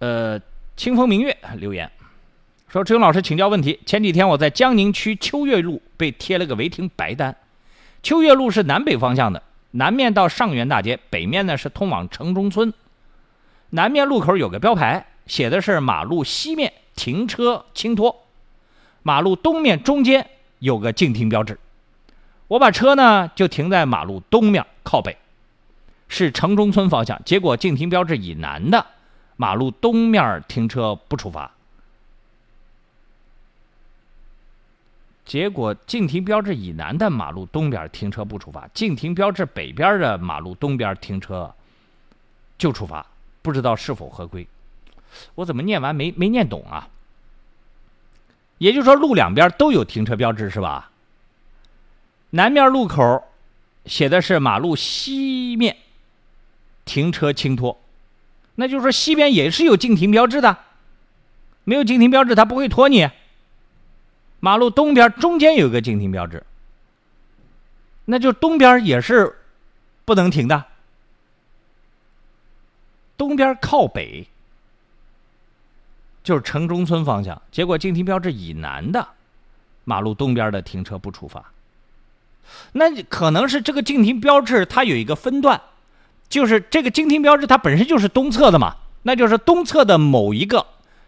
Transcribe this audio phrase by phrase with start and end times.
[0.00, 0.40] 呃，
[0.76, 1.90] 清风明月留言
[2.68, 3.78] 说：“志勇老师请教问题。
[3.84, 7.36] 前几天我在江宁区秋月路被贴了个违停白单。
[8.02, 9.42] 秋月路是南北方向的，
[9.72, 12.72] 南面到上元大街，北面呢是通往城中村。
[13.70, 18.24] 南面路口有个标牌，写的是马路西面停车轻拖，
[19.02, 20.26] 马路东面中间
[20.60, 21.58] 有个禁停标志。
[22.48, 25.18] 我把车呢就停在马路东面靠北，
[26.08, 27.20] 是城中村方向。
[27.26, 28.86] 结果禁停标志以南的。”
[29.40, 31.50] 马路东面停车不处罚，
[35.24, 41.54] 结果禁停标志以南的马路东边停车不处罚，禁停标志北边的马路东边停车
[42.58, 43.06] 就处罚，
[43.40, 44.46] 不知道是否合规？
[45.36, 46.90] 我怎么念完没没念懂啊？
[48.58, 50.90] 也就是说，路两边都有停车标志是吧？
[52.28, 53.24] 南面路口
[53.86, 55.78] 写的是马路西面
[56.84, 57.80] 停车轻拖。
[58.60, 60.54] 那就是说，西边也是有禁停标志的，
[61.64, 63.08] 没有禁停标志，他不会拖你。
[64.38, 66.44] 马路东边中间有个禁停标志，
[68.04, 69.34] 那就东边也是
[70.04, 70.62] 不能停的。
[73.16, 74.28] 东边靠北
[76.22, 79.08] 就是城中村方向，结果禁停标志以南的
[79.84, 81.50] 马路东边的停车不处罚。
[82.72, 85.58] 那可能是这个禁停标志它有一个分段。
[86.30, 90.64] 就是这个禁停标志，它本身就是东侧的嘛，那就是东侧的某一个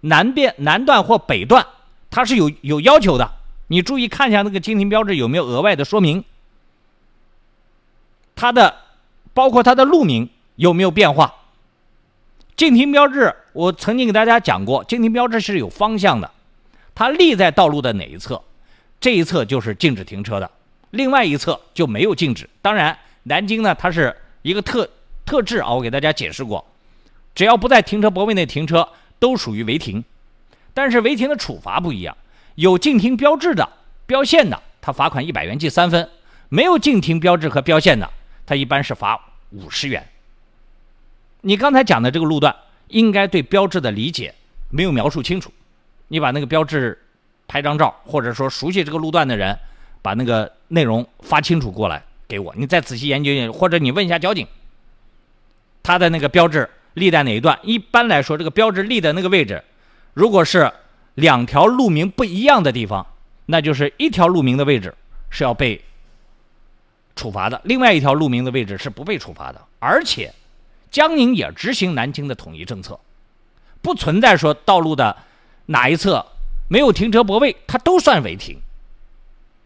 [0.00, 1.64] 南边南段或北段，
[2.10, 3.30] 它是有有要求的。
[3.68, 6.24] 你注意看一下那个禁停标志有没有额外的说明，
[8.34, 8.74] 它的
[9.32, 11.32] 包括它的路名有没有变化。
[12.56, 16.28] 禁停标志我曾经给大家讲过，禁停标志是有方向的，
[16.92, 18.42] 它立在道路的哪一侧，
[19.00, 20.50] 这一侧就是禁止停车的，
[20.90, 22.50] 另外一侧就没有禁止。
[22.60, 24.90] 当然，南京呢，它是一个特。
[25.24, 26.64] 特质啊，我给大家解释过，
[27.34, 30.04] 只要不在停车泊位内停车，都属于违停。
[30.72, 32.16] 但是违停的处罚不一样，
[32.56, 33.68] 有禁停标志的、
[34.06, 36.04] 标线的，他罚款一百元记三分；
[36.48, 38.10] 没有禁停标志和标线的，
[38.44, 39.20] 他一般是罚
[39.50, 40.06] 五十元。
[41.42, 42.54] 你刚才讲的这个路段，
[42.88, 44.34] 应该对标志的理解
[44.70, 45.52] 没有描述清楚。
[46.08, 46.98] 你把那个标志
[47.46, 49.56] 拍张照，或者说熟悉这个路段的人，
[50.02, 54.46] 把那个内容发清楚过来给我，你再仔细研究研究，或者你问一下交警。
[55.84, 57.56] 它的那个标志立在哪一段？
[57.62, 59.62] 一般来说，这个标志立的那个位置，
[60.14, 60.72] 如果是
[61.14, 63.06] 两条路名不一样的地方，
[63.46, 64.94] 那就是一条路名的位置
[65.28, 65.84] 是要被
[67.14, 69.60] 处罚的，另外一条路名的位置是不被处罚的。
[69.78, 70.32] 而且，
[70.90, 72.98] 江宁也执行南京的统一政策，
[73.82, 75.14] 不存在说道路的
[75.66, 76.24] 哪一侧
[76.68, 78.58] 没有停车泊位，它都算违停，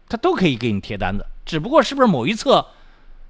[0.09, 1.25] 它都可以给你贴单子。
[1.45, 2.67] 只不过是不是某一侧，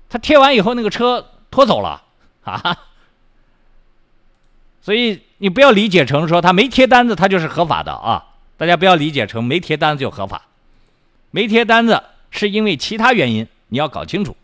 [0.09, 2.05] 它贴完以后那个车拖走了？
[2.43, 2.85] 啊，
[4.81, 8.25] 所以你不要理解成说他没贴单子，他就是合法的啊！
[8.57, 10.41] 大家不要理解成没贴单子就合法，
[11.31, 14.35] 没贴单子是因为其他原因，你要搞清楚。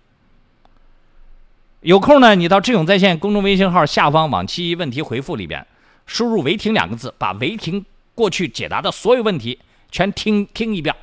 [1.82, 5.68] 有空呢，你到智勇在线公众微信号下方往期问题回复里边，
[6.06, 7.86] 输入“违停”两个字，把违停
[8.16, 9.60] 过去解答的所有问题
[9.92, 10.96] 全听听一遍，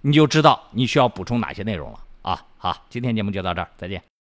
[0.00, 2.42] 你就知道你需要补充哪些内容了啊！
[2.56, 4.13] 好，今天节目就到这儿，再见。